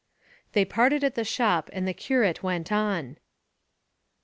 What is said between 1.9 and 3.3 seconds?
curate went on.